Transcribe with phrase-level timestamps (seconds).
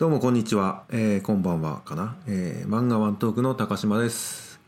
[0.00, 4.58] どうもこんにちは、えー、こんばんはかな、えー、漫画ワントークの高島です。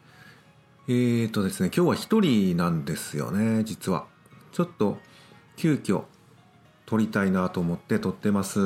[0.89, 4.05] えーとですね今日は一人なんですよね実は。
[4.53, 4.99] ちょっと
[5.57, 6.03] 急遽
[6.85, 8.61] 撮りたいなと思って撮ってます。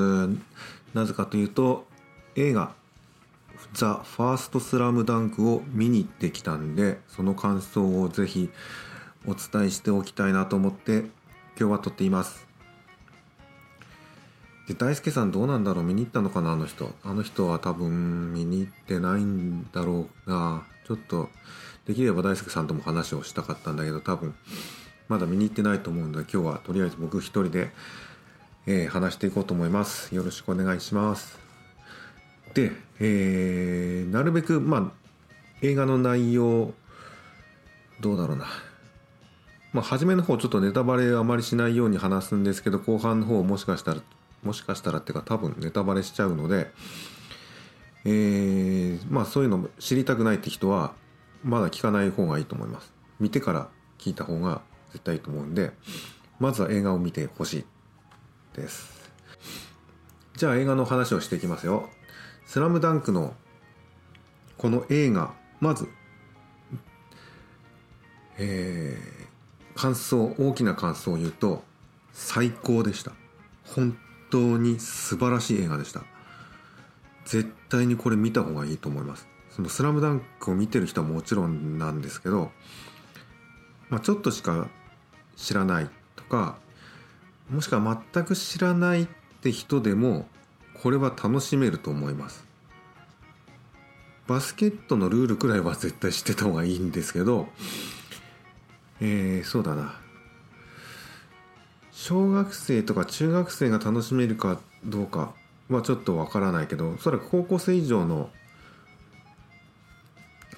[0.93, 1.87] なぜかというと
[2.35, 2.75] 映画
[3.73, 8.51] 「ザ・ファーストスラムダンクを見に行ってきたんでその感想をぜひ
[9.25, 11.11] お伝えしておきたいなと思って今
[11.57, 12.46] 日は撮っています。
[14.67, 15.85] で大輔さんどうなんだろう？
[15.85, 16.53] 見に行ったのかな？
[16.53, 16.91] あの人。
[17.05, 21.29] あの人は多分見に行ってないんだろうなちょっと
[21.87, 24.35] できれば大輔さんとも話をしたかったんだけど多分
[25.09, 27.71] まだ見に行ってないと思うので今日はとりあえず僕一人で、
[28.67, 30.13] えー、話していこうと思います。
[30.13, 31.39] よろしくお願いします。
[32.55, 34.91] で、えー、なるべくまあ
[35.63, 36.73] 映画の内容
[38.01, 38.47] どうだろうな。
[39.73, 44.01] まあ初めの方ちょっとネタバレあまりしないように話すんですけど後半の方もしかしたら
[44.47, 46.71] もしかしたらっていうか多分ネタバレしちゃうので、
[48.05, 50.95] えー、まあそういうの知りたくないって人は
[51.43, 52.93] まだ聞かない方がいいと思います。
[53.19, 55.73] 見てから聞いた方が絶対いいと思うんで
[56.39, 57.65] まずは映画を見てほしい
[58.55, 59.11] です。
[60.37, 61.91] じゃあ映画の話をしていきますよ
[62.47, 63.35] 「スラムダンクの
[64.59, 65.89] この映画まず
[68.39, 71.65] えー、感想大きな感想を言うと
[72.13, 73.13] 最高でした。
[73.65, 73.97] 本
[74.31, 76.03] 当に素晴らしい映画でした。
[77.25, 79.29] 絶対にこれ見た方がいいと思います。
[79.51, 82.53] その「スラムダンクを見てる人はもちろんなんですけど、
[83.89, 84.69] まあ、ちょっとしか
[85.37, 86.59] 知らないとか
[87.51, 89.09] もしくは全く知らないっ
[89.41, 90.29] て人でも
[90.75, 92.45] これは楽しめると思います。
[94.27, 97.49] バスケットのルールくらいは絶対知ってた方がいいんですけど
[99.01, 100.06] えー、そうだな。
[101.99, 105.33] 小学生とか中学生が楽しめるかどうか
[105.71, 108.29] はちょっとわからないけどおそらく高校生以上の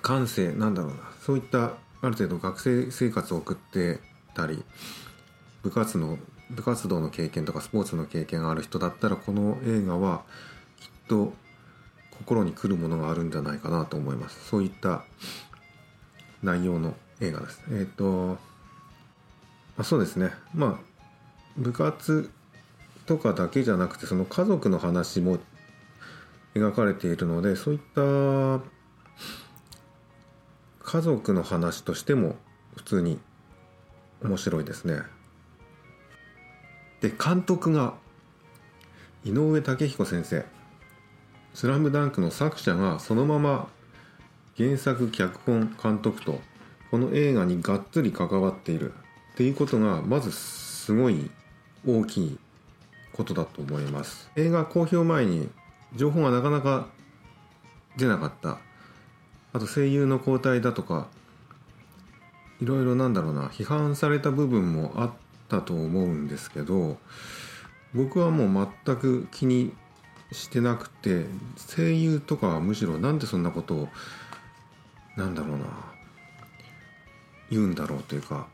[0.03, 0.99] 感性なんだろうな。
[1.23, 4.01] そういったある程度学生生活を送って
[4.35, 4.65] たり
[5.63, 6.19] 部活の
[6.51, 10.25] 部活動の経験とかスポーツの経験がある人だったらこの映画は
[10.81, 11.33] きっと
[12.19, 14.49] 心にくるものがあるんじゃないかなと思います。
[14.49, 15.05] そういった
[16.43, 17.63] 内容の映画です。
[17.69, 18.39] えっ、ー、と
[19.79, 20.33] あそうですね。
[20.53, 20.98] まあ
[21.59, 22.31] 部活
[23.07, 25.39] とかだけじゃなくてその家族の話も
[26.55, 28.65] 描かれているのでそういった
[30.83, 32.37] 家族の話としても
[32.77, 33.19] 普通に
[34.23, 35.03] 面白いですね。
[37.01, 37.95] で監督が
[39.25, 40.45] 井上武彦先生
[41.55, 43.69] 「スラムダンクの作者がそのまま
[44.57, 46.41] 原作脚本監督と
[46.91, 48.93] この映画にがっつり関わっている
[49.33, 51.31] っていうことがまずすごい
[51.87, 52.39] 大きい
[53.13, 54.31] ことだと思います。
[54.37, 55.49] 映画公表前に
[55.97, 56.89] 情報がなかなか
[57.97, 58.59] 出なかった。
[59.53, 61.07] あと声優の交代だとか
[62.61, 63.49] いろいろなんだろうな。
[63.49, 65.13] 批判された部分もあっ
[65.49, 66.99] たと思うんですけど
[67.95, 69.73] 僕はもう全く気に
[70.33, 71.25] してなくて
[71.75, 73.89] 声優とかはむしろなんでそんなことを
[75.17, 75.65] なんだろうな
[77.51, 78.47] 言うんだろうというか。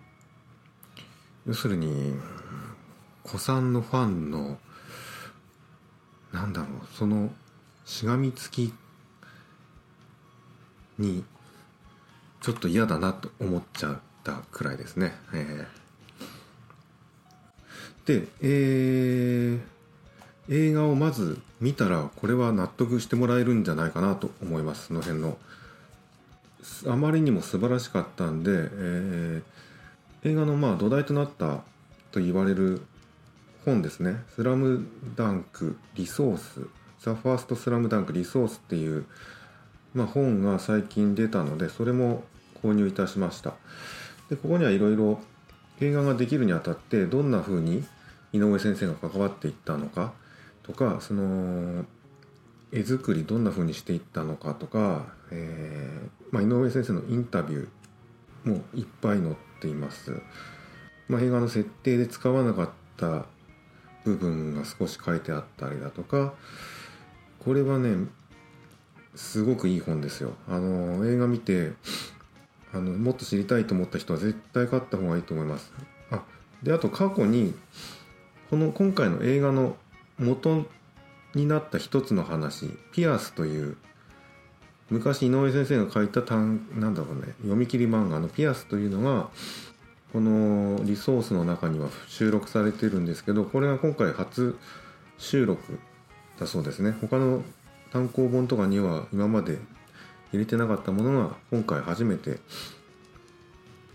[1.47, 2.15] 要するに
[3.27, 4.59] 古参のファンの
[6.33, 7.31] なんだろうその
[7.85, 8.73] しがみつき
[10.99, 11.25] に
[12.41, 15.13] ちょっと嫌だなと思っちゃったくらいですね。
[15.33, 25.39] えー、で、えー、映画をまず見たらこれは納得してもらえるんじゃないかなと思いますその辺の。
[26.87, 31.63] あまりにも素晴らしかったんで、えー、映画のまあ土台となった
[32.11, 32.83] と言われる
[33.65, 34.87] 本ですね「スラム
[35.17, 36.67] ダンクリソース」
[37.01, 39.05] 「ザ・ファーストスラムダンクリソース」っていう、
[39.95, 42.25] まあ、本が最近出たのでそれも
[42.63, 43.55] 購入いたしました。
[44.31, 45.21] でここにはいろいろ
[45.81, 47.85] 映画ができるにあたってどんな風に
[48.33, 50.13] 井上先生が関わっていったのか
[50.63, 51.85] とかその
[52.73, 60.21] 絵作りどんな風にしていったのかとか、えーまあ、井上先生のインタビューもいっぱい載っています、
[61.09, 63.27] まあ、映画の設定で使わなかった
[64.05, 66.35] 部分が少し書いてあったりだとか
[67.39, 68.07] これはね
[69.15, 70.33] すごくいい本ですよ。
[70.49, 71.73] あの映画見て
[72.73, 75.73] あのもっと知りたいと思った人は絶対買った方がいいと思います。
[76.11, 76.23] あ
[76.63, 77.55] であと過去に
[78.51, 79.77] この今回の映画の
[80.19, 80.65] 元
[81.35, 83.77] になった一つの話「ピアス」という
[84.91, 89.29] 昔井上先生が書いた単なんだろうね読み切り漫画の「ピアス」というのが
[90.15, 94.57] このリソースの中には収録されてるんですけどこれが今回初
[95.19, 95.81] 収録
[96.39, 96.95] だそうですね。
[97.01, 97.43] 他の
[97.91, 99.59] 単行本とかには今まで
[100.33, 102.39] 入れてなかったものが今回初めて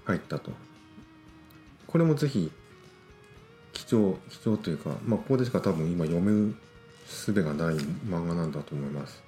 [0.03, 0.51] 入ったと。
[1.87, 2.51] これもぜひ
[3.71, 6.53] 貴重貴重というかまあここでしか多分今読む
[7.07, 9.23] 術がない漫画なんだと思います。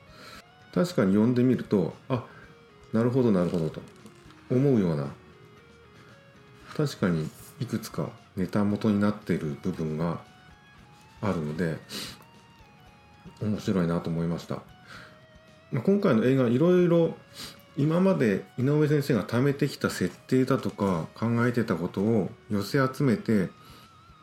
[0.74, 2.26] 確かに読んでみるとあ
[2.92, 3.82] なるほどなるほどと
[4.50, 5.08] 思うような
[6.76, 7.30] 確かに
[7.60, 10.20] いくつかネタ元になっている部分が
[11.22, 11.78] あるので
[13.42, 14.56] 面白いなと思いました、
[15.72, 17.16] まあ、今回の映画いろいろ
[17.78, 23.50] 今まで井上先生が貯めてきた設定だとか考えてたことを寄せ集めて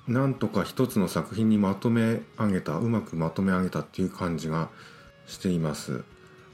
[0.07, 4.71] なんとか一つの作品にまとめ上げたうまくまとめ上げたっていう感じが
[5.27, 6.03] しています。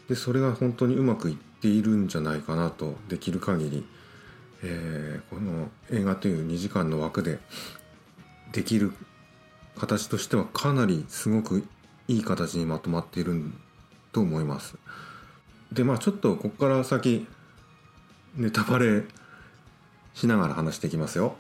[0.08, 3.87] でそれが本当にうまくいっているんじゃないかなとできる限り、
[4.67, 7.39] えー、この映画という2時間の枠で
[8.53, 8.93] できる
[9.77, 11.67] 形としてはかなりすごく
[12.09, 13.43] いい形にまとまっている
[14.13, 14.77] と思います。
[15.73, 17.27] でまあちょっとここから先
[18.37, 19.05] ネタバレ
[20.15, 21.37] しながら話していきますよ。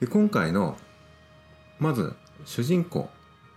[0.00, 0.76] で今回の
[1.78, 3.08] まず主人公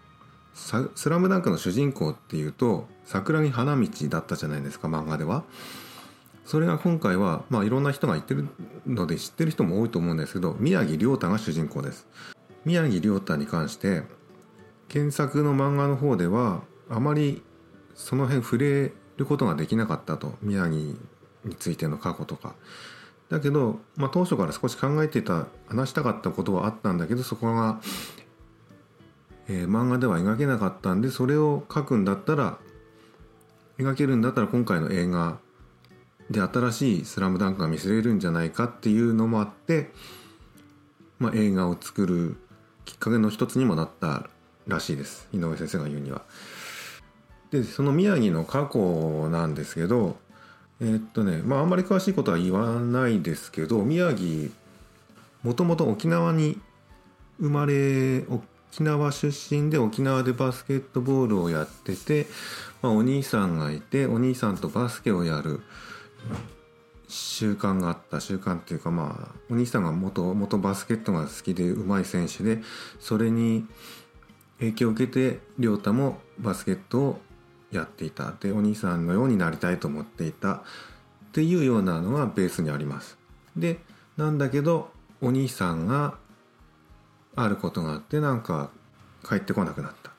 [0.55, 5.43] 「スラムダンクの主人公っていうと桜木花道だったじゃないですか漫画では。
[6.45, 8.47] それが今回は、まあ、いろんな人が言ってる
[8.85, 12.07] ので知ってる人も多いと思うんですけど宮城亮太が主人公です。
[12.65, 14.03] 宮城亮太に関して
[14.91, 17.41] 原作の漫画の方ではあまり
[17.95, 20.97] その辺触れることができなかったと宮城に
[21.57, 22.55] ついての過去とか。
[23.29, 27.81] だけど、まあ、当初から少し考えてた話したかったことはあったんだけどそこが、
[29.47, 32.59] えー、漫画では描けなかったんでそれを書くんだったら
[33.79, 35.39] 描けるんだったら今回の映画
[36.29, 39.91] で新しい「スラムダンクが見せれるんじゃないかっていうのもあって、
[41.19, 42.37] まあ、映画を作る
[42.85, 44.29] きっかけの一つにもなった
[44.67, 46.21] らしいです井上先生が言うには。
[47.51, 50.17] でその宮城の過去なんですけど
[50.79, 54.49] えー、っとねまああんまり詳しいことは言わないですけど宮城
[55.43, 56.59] もともと沖縄に
[57.39, 62.25] 生まれ沖縄出身で沖縄でバスケットボールをやってて、
[62.81, 65.61] まあ、お兄さんがいてお兄さんとバスケをやる
[67.07, 72.61] 習慣があった習慣っていうかまあお兄さんが元元バスケットが好きでうまい選手で
[72.99, 73.65] それに
[74.59, 77.21] 影響を受けて亮太もバスケットを
[77.71, 80.61] やっていたでお兄さんのようになりたいと思っていたっ
[81.33, 83.17] ていうようなのがベースにあります。
[83.55, 83.79] で
[84.17, 84.91] なんだけど
[85.21, 86.15] お兄さんが
[87.35, 88.69] あることがあってなんか
[89.27, 90.11] 帰ってこなくなった。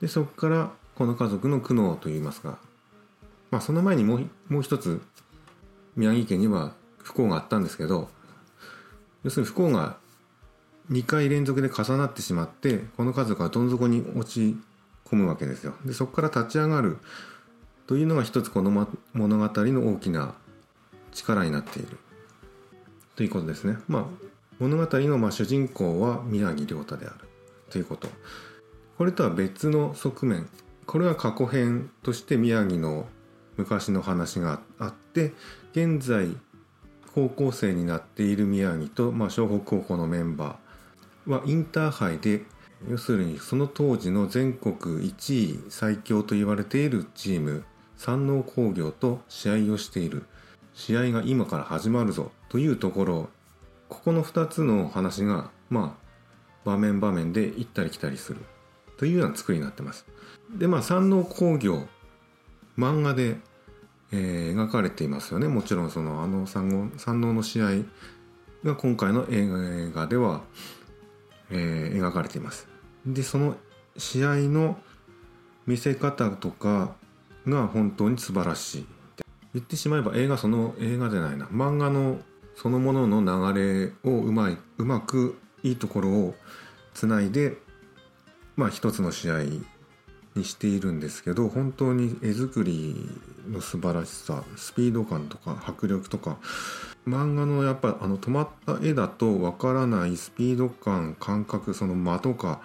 [0.00, 2.58] でそこからこの家族の苦悩といいますか
[3.50, 5.00] まあその前にもうもう一つ
[5.96, 8.08] 宮城県には不幸があったんですけど
[9.24, 9.96] 要するに不幸が
[10.90, 14.56] 2回連続で重なってしまってこの家族はどん底に落ち
[15.04, 15.74] 込むわけですよ。
[15.84, 16.98] でそこから立ち上がる
[17.86, 18.70] というのが一つこの
[19.12, 20.34] 物語の大きな
[21.12, 21.96] 力になっている
[23.14, 23.78] ということですね。
[23.88, 24.04] まあ
[24.58, 27.16] 物語のま主人公は宮城亮太である
[27.70, 28.08] ということ。
[28.98, 30.48] これとは別の側面
[30.86, 33.06] これは過去編として宮城の
[33.56, 35.32] 昔の話があって
[35.72, 36.28] 現在
[37.14, 42.42] 高校生になっている宮城と、まあ、湘北高校のメンバーはインターハイで
[42.90, 44.76] 要するにその当時の全国
[45.10, 47.64] 1位最強と言われているチーム
[47.96, 50.26] 山王工業と試合をしている。
[50.74, 53.28] 試合が今から始まるぞというところ。
[53.88, 56.06] ここの2つの話がまあ
[56.66, 58.40] 場面場面で行ったり来たりする。
[58.98, 60.04] というような作りになってます。
[60.54, 61.88] でまあ山王工業
[62.78, 63.38] 漫画で、
[64.12, 67.70] えー、描かれていますよねもちろんそのあの山王の試合
[68.64, 70.42] が今回の映画では
[71.50, 72.68] えー、描かれています。
[73.06, 73.56] でその
[73.96, 74.78] 試合の
[75.66, 76.94] 見せ方とか
[77.46, 78.86] が本当に素晴らしい。
[79.54, 82.18] 言ってしまえば映画その映画じゃないな漫画の
[82.54, 86.34] そのものの流れをうまいうまくいいところを
[86.92, 87.56] つないで
[88.56, 89.38] まあ一つの試合
[90.36, 93.08] にしているんですけど本当に絵作り
[93.48, 96.38] の素晴らしさスピード感とか迫力とか
[97.06, 102.60] 漫画のやっぱあの止まった絵だとわからないスピード感感覚その間とか、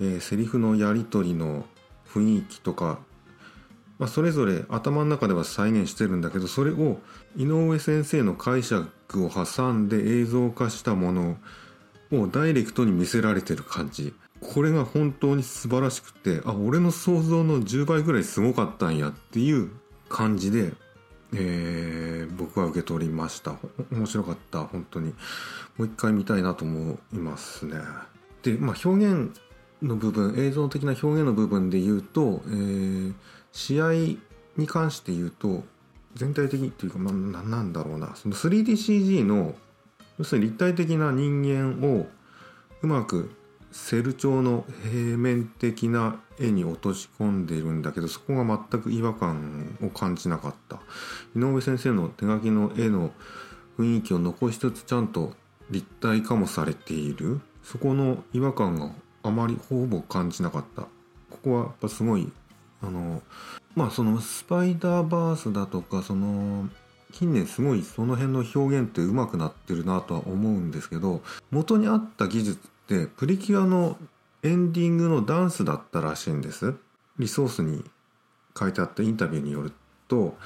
[0.00, 1.64] えー、セリフのやり取りの
[2.08, 3.00] 雰囲気とか、
[3.98, 6.98] まあ、それぞれ頭の中では再現してるんだけどそれを
[7.36, 11.36] 井上先生の解釈を挟んで映像化したもの
[12.12, 14.14] をダイレクトに見せられてる感じ。
[14.52, 19.70] これが本当に素晴らしくてあ俺の想像の10倍ぐらいすごかったんやっていう
[20.08, 20.72] 感じで
[21.36, 23.56] えー、僕は受け取りました。
[23.90, 25.08] 面白かった本当に。
[25.76, 27.76] もう一回見たいなと思いますね。
[28.42, 29.36] でまあ表現
[29.82, 33.14] の部分映像的な表現の部分で言うと、えー、
[33.52, 33.92] 試合
[34.56, 35.64] に関して言うと
[36.14, 38.14] 全体的というか、まあ、なんだろうな。
[38.14, 39.54] その 3DCG の
[40.18, 42.06] 要するに立体的な人間を
[42.82, 43.30] うまく
[43.74, 50.76] セル調の平面的な絵に落とし込んでいるんだけどそこが全く違和感を感じなかった。
[51.34, 53.10] 井上先生の手書きの絵の
[53.76, 55.32] 雰囲気を残しつつちゃんと
[55.70, 57.40] 立体化もされている。
[57.64, 58.92] そこの違和感が
[59.24, 60.82] あまりほぼ感じなかった。
[60.82, 60.88] こ
[61.42, 62.30] こはやっぱすごい
[62.80, 63.22] あの
[63.74, 66.68] まあそのスパイダーバースだとかその
[67.10, 73.96] 近年すごいその辺の表現って上手くなってるなとは思うんですけど元にあった技術ってプリキュアの
[74.42, 76.74] エンディングのダンスだったらしいんです。
[77.18, 77.84] リソースに
[78.58, 79.72] 書いてあったインタビューによる
[80.08, 80.36] と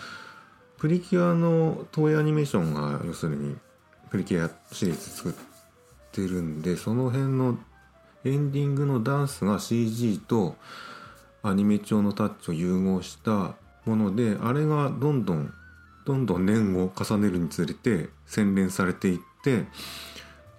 [0.79, 3.57] プリキュアの東映アニメーションが要するに
[4.11, 5.33] プリキュアシリーズ作っ
[6.13, 7.59] てるんでその辺の
[8.25, 10.57] エンディングのダンスが CG と
[11.43, 13.55] アニメ調のタッチを融合した
[13.85, 15.53] ものであれがどんどん
[16.05, 19.67] どんどん年を重ねるにつれて洗練されていって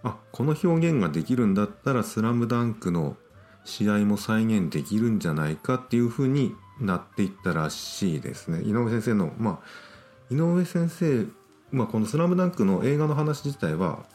[0.03, 3.17] あこの表現ができるんだったら「スラムダンクの
[3.65, 8.61] 試合も再現できるんじゃないかっていうふうになっていったらしいですね。
[8.61, 11.25] 井上先生のまあ井上先生、
[11.71, 14.05] まあ、この「スラムダンクの映画の話自体は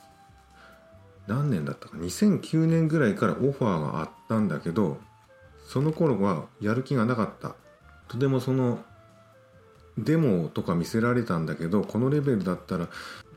[1.27, 4.99] 何年だったか2009年ぐらいからオファーがあったんだけど
[5.67, 7.55] その頃はやる気がなかった。
[8.09, 8.85] とてもその
[9.97, 12.89] デモとか見せられたんだけどこのレベルだったら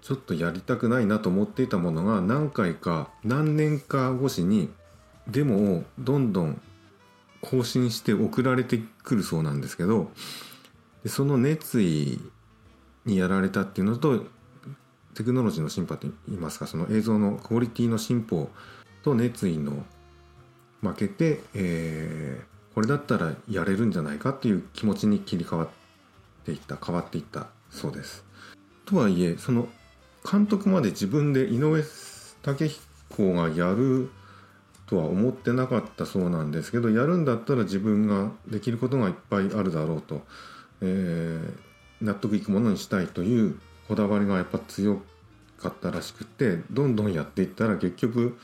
[0.07, 4.69] ちょっとやりたくないなと思っていたものが何回か何年か越しに
[5.27, 6.61] デモをどんどん
[7.41, 10.09] 更新して送られてくるそうなんですけど
[11.03, 12.21] でその熱意
[13.03, 14.23] にやられたっていうのと
[15.13, 18.49] テクノロジーの進歩といいますかその映像のクオリティの進歩
[19.03, 19.83] と熱意の
[20.81, 25.69] 負けて、えー、これだったらやれるんじゃないかっていう気持ちに切り替わっ
[26.45, 28.23] ていった変わっていったそうです。
[28.85, 29.67] とはいえその
[30.29, 31.83] 監督まで自分で井上
[32.41, 34.09] 武彦がやる
[34.87, 40.21] とは思ってなかったそうなんですけどやるんだったら自分ができることがいっぱいあるだろうと、
[40.81, 45.01] えー、納得いくものにしたいというこだわりがやっぱ強
[45.59, 48.37] かったらしくてどんどんやっていったら結局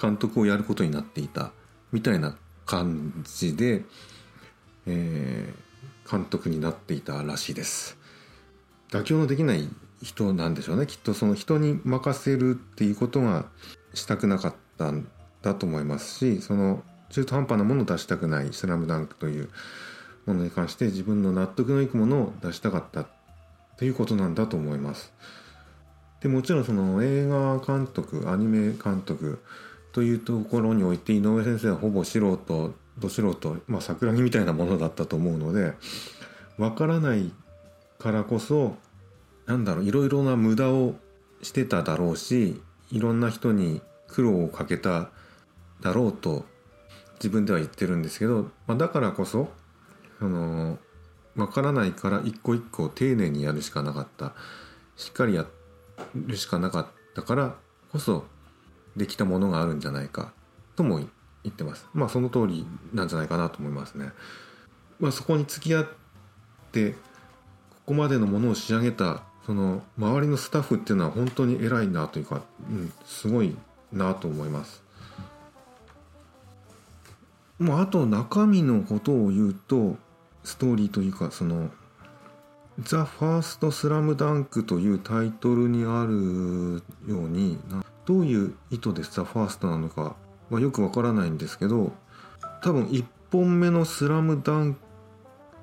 [0.00, 1.52] 監督をやることになっていた
[1.92, 2.36] みたいな
[2.66, 3.84] 感じで、
[4.86, 7.96] えー、監督になっていたらしいです。
[8.90, 9.68] 妥協のできない
[10.04, 13.46] 人なんでしょうねきっとその人に任せるっていうことが
[13.94, 15.08] したくなかったん
[15.40, 19.48] だと思いますしその中途半端なものを出したくない「スラムダンクという
[20.26, 23.06] ものに関して自分の納得のいくものを出したかったっ
[23.78, 25.12] ていうことなんだと思います。
[26.20, 29.40] でもちろんその映画監督アニメ監督
[29.92, 35.74] というところにおいて井上先生はほぼ素人ど素人、まあ、桜木みたいなものだったと思うので
[36.56, 37.30] わからない
[37.98, 38.76] からこそ
[39.46, 40.94] なんだろういろいろな無駄を
[41.42, 42.60] してただろうし
[42.90, 45.10] いろんな人に苦労をかけた
[45.80, 46.44] だろうと
[47.14, 49.48] 自分では言ってるんですけど、まあ、だからこそ
[50.18, 50.78] その
[51.36, 54.32] わからないから一個一個丁寧にやるしかなかった
[54.96, 55.46] しっかりや
[56.14, 57.56] るしかなかったから
[57.92, 58.24] こそ
[58.96, 60.32] できたものがあるんじゃないか
[60.76, 61.08] とも言
[61.48, 64.12] ってますまあその通りなんじゃないかなと思いますね。
[65.00, 65.86] まあ、そこに付き合っ
[66.72, 66.96] てこ
[67.86, 73.54] こまでのものを仕上げたその周りのスタッフっていうのは本当に偉いなというか、うん、すごい
[73.92, 74.82] なと思います。
[77.58, 79.96] もうあと中身のことを言うと
[80.42, 81.70] ストーリーというかその
[82.82, 87.58] 「ザ・ファースト・スラムダンクというタイトルにあるように
[88.04, 90.16] どういう意図でザ・ファーストなのか
[90.50, 91.92] はよくわからないんですけど
[92.62, 94.83] 多分1本目の「スラムダンク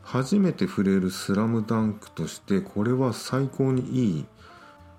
[0.03, 3.81] 初めて触れる「スラムダンクとしてこれは最高に
[4.15, 4.25] いい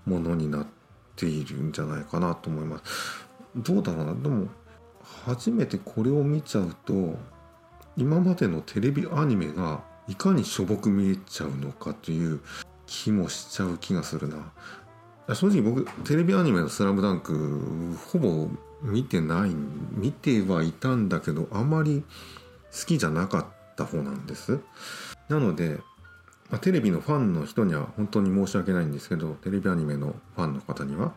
[0.07, 0.67] ものになっ
[1.17, 3.27] ているんじゃないかなと思います。
[3.57, 4.15] どうだろうな。
[4.15, 4.49] でも
[5.27, 7.19] 初めてこれを見ちゃうと
[7.97, 12.41] 今までのテレビアニメがいかにしょぼく見えちゃうのかという
[12.87, 14.53] 気もしちゃう気がするな。
[15.35, 18.49] 正直僕テレビアニメの「スラムダンクほぼ
[18.83, 19.55] 見てない
[19.93, 22.03] 見てはいたんだけどあまり
[22.73, 23.62] 好きじゃなかった。
[23.85, 24.61] た方なんです。
[25.29, 25.79] なので、
[26.51, 31.15] まあ、テレビのファンの人には本当に申し訳ないんですけどテレビアニメのファンの方には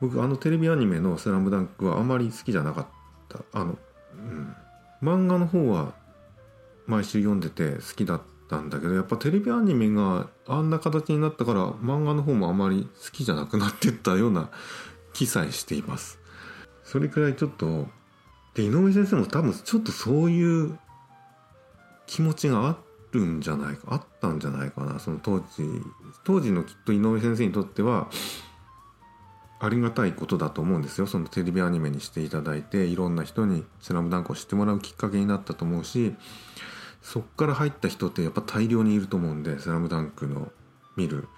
[0.00, 2.86] 僕あのテレビアニメの「スラムダンクはあまり好きじゃなかっ
[3.28, 3.38] た。
[3.52, 3.78] あの、
[4.14, 4.54] うん、
[5.02, 5.94] 漫画の方は
[6.86, 14.50] 毎週読んでて好きだったんだけどやっぱテレビアニメがあんな形になったから漫画の方もあまり好きじゃなくなってったような
[15.14, 16.18] 記載しています。
[16.82, 17.88] それくらいちょっと
[18.54, 20.78] で井上先生も多分ちょっとそういう
[22.06, 22.76] 気持ちがあ
[23.12, 25.46] るんじゃないかあったんじゃないかなその当時
[26.24, 28.08] 当時のきっと井上先生にとっては
[29.60, 31.06] ありがたいことだと思うんですよ。
[31.06, 36.14] そのテレビアニメにしていただいていろんな人に「スラムダンクを知ってもらうきっかけになったと思うし
[37.00, 40.52] そっから入った人ってやっぱ大量にいると思うんで「スラムダンクの
[40.96, 41.28] 見る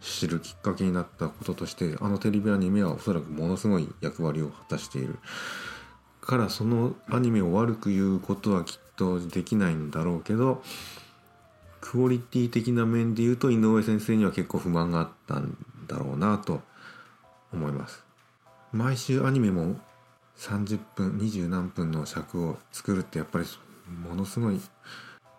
[0.00, 5.18] 知るきっかけになったこととしてあのテレビアニメはおそらくものすごい役割を果たしている。
[6.20, 10.62] からそのアニメを悪く言うことはきっとできないんだろうけど
[11.80, 16.60] クオリティ的な面で言うと井上先生には結構不満があったんだろうなと
[17.52, 18.04] 思います。
[18.72, 19.76] 毎週アニメも
[20.38, 23.46] 30分20何分の尺を作るってやっぱり
[24.08, 24.60] ものすごい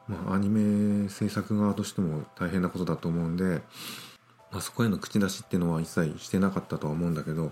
[0.08, 3.62] まあアニメ制作側としても大変なことだと思うんで、
[4.52, 7.52] まあ、そこへの口出しっていうのは一切してなかったとは思うんだけど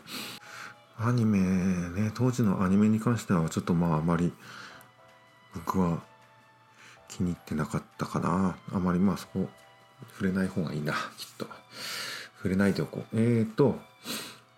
[0.97, 4.33] アニメね当時のアニメに関してはちょっとまああまり
[5.55, 5.99] 僕は
[7.07, 8.57] 気に入ってなかったかな。
[8.73, 9.47] あまりまあそこ
[10.13, 10.93] 触れない方がいいな。
[10.93, 10.99] きっ
[11.37, 11.47] と。
[12.37, 13.05] 触れないでおこう。
[13.13, 13.79] えーと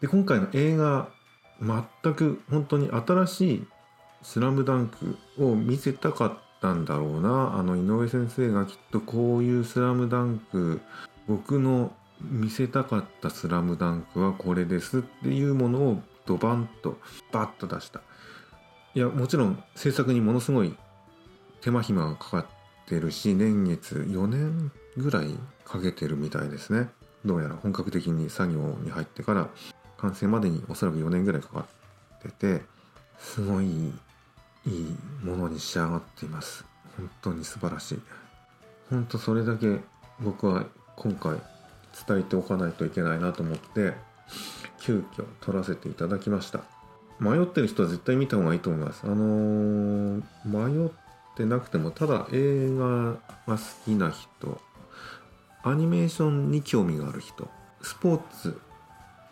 [0.02, 1.10] で今回の映画
[1.60, 3.68] 全く本当に新しい
[4.22, 7.56] 「スラムダンクを見せたかったんだろうな。
[7.56, 10.82] あの井上先生がきっとこういう「スラムダンク
[11.28, 17.00] 僕の見せたかった「スラムダンクはこれですっていうものをドバンと
[17.32, 18.02] バッと出した。
[18.94, 20.76] いやもちろん制作にものすごい
[21.62, 22.46] 手間暇がかかっ
[22.86, 26.90] てるし年月4年ぐらいかけてるみたいですね。
[27.26, 29.50] どうやら本格的に作業に入ってから
[29.98, 31.68] 完成までにおそらく4年ぐらいかか
[32.20, 32.62] ってて
[33.20, 33.66] すごい
[34.66, 36.66] いいものに仕上がっています。
[36.98, 38.02] 本当に素晴らしい。
[38.90, 39.80] 本当それだけ
[40.20, 41.38] 僕は今回
[42.08, 43.94] 伝えておかないといけないなと思って
[44.80, 46.62] 急遽撮らせていただきました。
[47.20, 49.02] 迷ってる人は絶対見た方がいいと思います。
[49.04, 50.90] あのー、迷っ
[51.38, 54.60] てなくてもただ映画が好きな人
[55.64, 57.48] アニメーションに興味がある人
[57.82, 58.60] スポーツ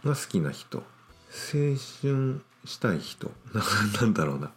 [0.04, 3.32] が好きな人青春したい人
[4.02, 4.52] なんだろうな。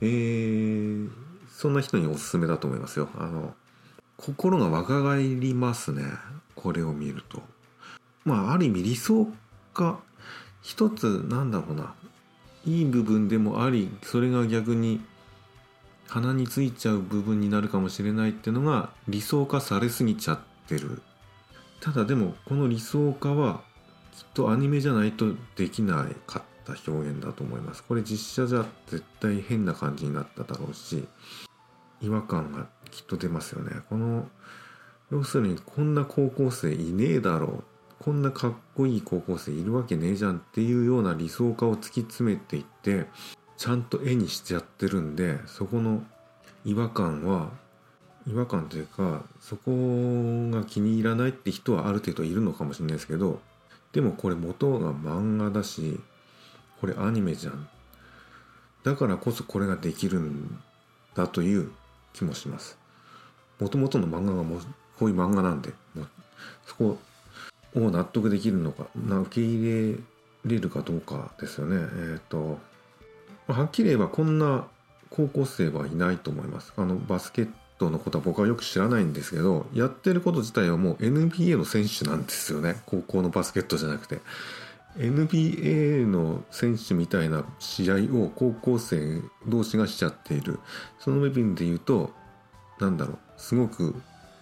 [0.00, 1.10] えー、
[1.48, 3.08] そんな人におすすめだと思いますよ。
[3.16, 3.54] あの
[4.16, 6.04] 心が若返りますね。
[6.54, 7.42] これを見ると。
[8.24, 9.28] まあある意味理想
[9.74, 10.00] 化
[10.60, 11.94] 一つなんだろうな。
[12.64, 15.00] いい部分でもありそれが逆に
[16.12, 21.00] 鼻についちゃう部分になるかもしれないっていうのが理想化されすぎちゃってる。
[21.80, 23.62] ただでもこの理想化は
[24.14, 27.82] きっとアニメじゃないとできなかった表現だと思います。
[27.82, 31.08] これ実写じゃ絶対変な感じになっただろうし
[32.02, 33.80] 違和感がきっと出ますよね。
[33.88, 34.28] この
[35.10, 37.64] 要するにこんな高校生いねえだろう。
[38.00, 43.06] こんなかっこいい高校生いるわけねえじゃんっていうような理想化を突き詰めていって
[43.62, 46.02] ちゃんと絵にしちゃってるんでそこの
[46.64, 47.50] 違和感は
[48.26, 49.70] 違和感というかそこ
[50.50, 53.38] が気に入らないって人はある程度いるのかもしれないですけど
[53.92, 56.00] でもこれ元が漫画だし
[56.80, 57.68] これアニメじゃん。
[58.82, 60.60] だからこそこれができるん
[61.14, 61.70] だという
[62.14, 62.76] 気もします。
[63.60, 64.58] もともとの漫画がも
[64.98, 66.08] こういう漫画なんでもう
[66.66, 66.98] そこ
[67.76, 71.76] を納得できるのか受け入れれるかどうかですよね。
[71.76, 72.58] えっ、ー、と
[73.48, 74.66] はっきり言えばこんな
[75.10, 76.72] 高校生はいないと思います。
[76.76, 82.80] あのバスケットのことは僕はよく知らないんですけどやってること自体はもう NBA の選手なんですよね。
[82.86, 84.20] 高校のバスケットじゃなくて。
[84.98, 90.60] NBA の選手みたいな試合を高校生同士がしちゃっている。
[90.98, 92.10] その部分で言うと
[92.78, 93.18] 何だろう。
[93.38, 93.94] すごく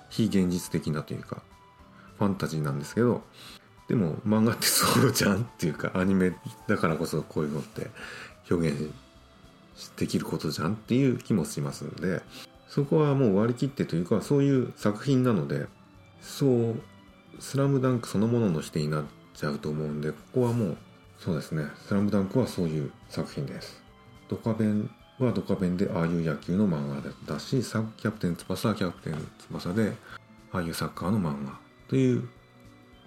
[0.08, 1.42] 非現実的なというか
[2.18, 3.22] ファンタジーなんですけど
[3.88, 6.32] でも漫画ってそうじゃんっていうかアニメ
[6.66, 7.88] だからこそこういうのって。
[8.50, 8.90] 表現
[9.96, 12.22] できることじゃんっていう気もしますので
[12.68, 15.66] そこはもう割り切ってというかそういう作品なので
[16.20, 16.74] そう
[17.40, 20.76] 「スラムダンクそのものの否定になっちゃうと思うんでここはもう
[21.18, 23.82] そうですね「スラムダンクはそういう作品です。
[24.28, 29.92] ドカベンはドカベンでああいう野球の漫画だしサキャプテン翼はキャプテン翼で
[30.52, 31.58] ああいうサッカーの漫画
[31.88, 32.28] という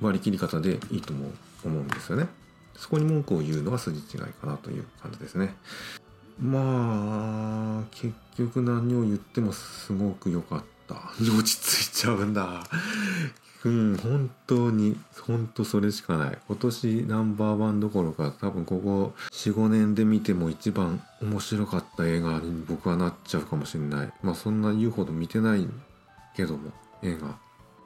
[0.01, 1.25] 割り切り方でいいと思
[1.63, 2.27] うんですよね。
[2.75, 5.55] そこに文句を言うのは筋違いかなという感じですね。
[6.39, 10.95] まあ結局何を言ってもすごく良かった。
[11.19, 12.63] 落ち着いちゃうんだ
[13.65, 16.37] うん本当に本当それしかない。
[16.47, 24.13] 今年ナンバーワンどころか多分ここ45年で見ても一番面白かった映画に僕はなっちゃうかもしれない。
[24.21, 25.65] まあそんな言うほど見てない
[26.35, 27.37] けども映画。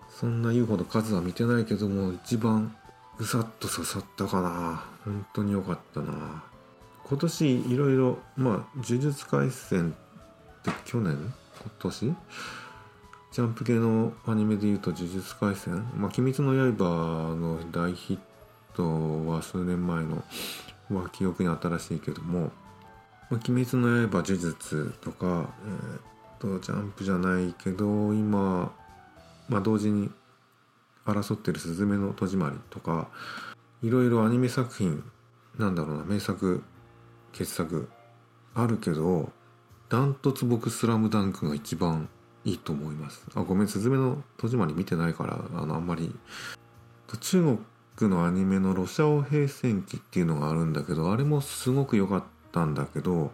[0.10, 2.76] そんな言うほど数は見てないけども一番
[3.17, 4.84] ぐさっと刺さったかな。
[5.03, 6.43] 本当に良かったな。
[7.03, 11.13] 今年いろいろまあ呪術廻戦って去年？
[11.13, 12.15] 今年？
[13.32, 15.75] ジャンプ系のアニメでいうと呪術廻戦？
[15.95, 18.17] まあ鬼滅の刃の大ヒッ
[18.75, 20.23] トは数年前の
[20.91, 22.51] は記憶に新しいけども
[23.30, 28.71] 「まあ、鬼滅の刃」呪術とか、えー、とジャンプじゃないけど今、
[29.49, 30.10] まあ、同時に
[31.12, 33.08] 争ってる「すずめの戸締まり」とか
[33.82, 35.04] いろいろアニメ作品
[35.58, 36.63] なんだろうな名作
[37.32, 37.89] 傑作
[38.54, 39.32] あるけど
[39.89, 42.10] ダントツ僕「スラムダンクが一番
[42.43, 43.26] いいと思います。
[43.36, 46.15] あごめん「すずめの戸締まり」見てないからあのあんまり。
[47.22, 47.58] 中
[47.98, 53.32] 国のアニメの「ロシアオ平戦記」っていうのがあるんだけどあれもすごく良かったんだけど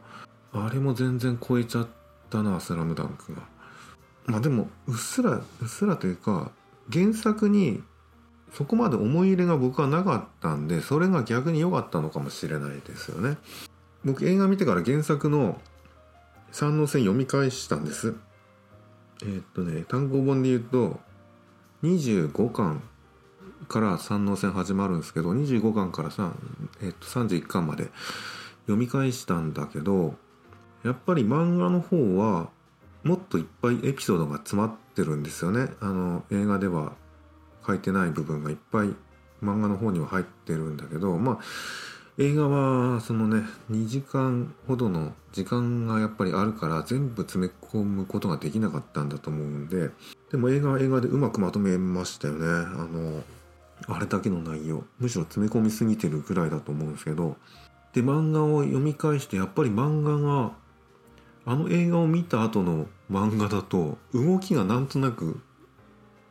[0.51, 1.87] あれも全然超えちゃっ
[2.29, 3.41] たな「スラムダンクが。
[4.25, 6.51] まあでもうっすらうっすらというか
[6.91, 7.83] 原作に
[8.51, 13.37] そこまで思い入れが僕はなかったんでそれが逆に良かったのかもしれないですよね。
[14.05, 15.59] 僕映画見てから原作の
[16.51, 18.15] 三能線読み返したんです。
[19.23, 20.99] えー、っとね単行本で言うと
[21.83, 22.83] 25巻
[23.67, 26.09] から三能線始まるんですけど25巻から、
[26.81, 27.89] えー、っと31巻まで
[28.65, 30.15] 読み返したんだけど
[30.83, 32.49] やっぱり漫画の方は
[33.03, 35.69] もっといっぱいエピソードが詰まってるんですよね。
[35.81, 36.93] あの映画では
[37.65, 38.87] 書いてない部分がいっぱい
[39.41, 41.39] 漫画の方には入ってるんだけどまあ
[42.17, 49.89] 映画はそのね2時間ほどの時間がやっぱりあるから全部詰め込むことができなかったんだと思うんで
[50.31, 52.45] でも映画は映画でうまくまとめましたよね。
[52.45, 53.23] あの
[53.87, 54.83] あれだけの内容。
[54.99, 57.37] むしろ詰め込みすぎてるぐらいだと思うんですけど。
[57.93, 60.51] で漫画を読み返してやっぱり漫画が
[61.45, 65.41] あの映画を見た後の漫画だと動きがなんとなく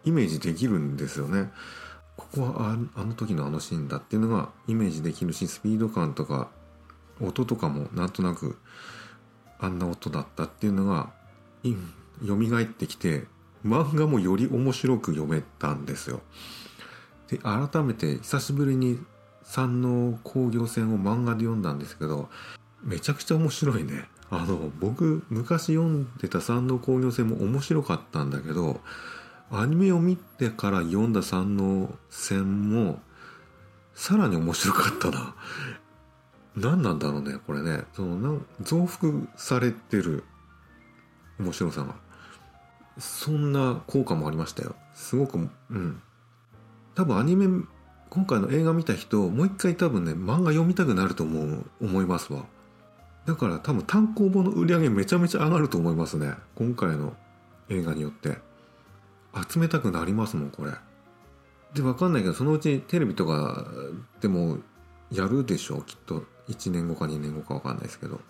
[0.04, 1.50] イメージできるんですよね。
[2.16, 6.50] ここはあの時のあのシーンだっていうのがイメージできるしスピード感とか
[7.20, 8.58] 音とかもなんとなく
[9.58, 11.10] あんな音だったっていうのが
[11.64, 13.24] 蘇ってきて
[13.64, 16.20] 漫画もより面白く読めたんですよ。
[17.28, 18.98] で改めて久しぶりに
[19.42, 22.28] 山王工業戦を漫画で読んだんですけど
[22.82, 24.08] めちゃくちゃ面白いね。
[24.30, 28.80] あの僕昔読んでた山王工業戦も面白かったんだけど
[29.50, 33.00] アニメを見てから読んだ三能戦も
[33.94, 35.34] さらに面白かったな。
[36.56, 37.84] 何なんだろうねこれね。
[37.92, 40.24] そのな増幅されてる
[41.38, 41.94] 面白さが。
[42.98, 44.74] そんな効果もありましたよ。
[44.94, 45.38] すごく
[45.70, 46.02] うん。
[46.94, 47.46] 多分アニメ
[48.08, 52.44] 今回の映画見た人もう一回多分ね漫画読みたくなると思う思いますわ。
[53.26, 56.34] だから多分単行本の売り上げめちゃめちゃ上がると思いますね。
[56.56, 57.16] 今回の
[57.68, 58.38] 映画によって。
[59.50, 60.72] 集めたくなりますもんこれ。
[61.72, 63.66] で分かんないけどそのうちテレビとか
[64.20, 64.58] でも
[65.10, 65.76] やるでしょ？
[65.76, 66.24] うきっと。
[66.48, 68.20] 1年後か2年後か分かんないですけど。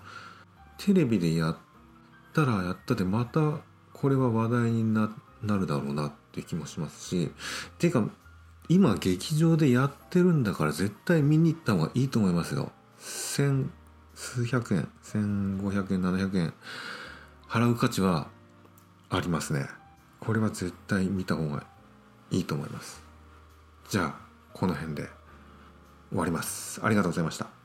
[0.78, 1.56] テレビでやっ
[2.34, 3.58] たらやったでまた
[3.92, 5.10] これは話題にな
[5.42, 7.32] るだろうなって気もしますし。
[7.78, 8.04] ていうか
[8.68, 12.70] 今劇場でやってるんだから絶対見に行った方がいいと思いますよ。
[14.14, 16.54] 数百円1500円700円
[17.48, 18.28] 払う価値は
[19.10, 19.68] ありますね。
[20.20, 21.66] これは絶対見た方が
[22.30, 23.02] いいと思います。
[23.88, 24.14] じゃあ
[24.52, 25.08] この辺で
[26.10, 26.80] 終わります。
[26.82, 27.61] ありがとうございました。